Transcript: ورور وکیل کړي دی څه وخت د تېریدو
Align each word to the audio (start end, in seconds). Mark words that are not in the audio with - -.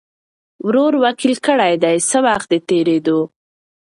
ورور 0.65 0.93
وکیل 1.03 1.33
کړي 1.45 1.73
دی 1.83 1.95
څه 2.09 2.17
وخت 2.27 2.47
د 2.51 2.55
تېریدو 2.69 3.19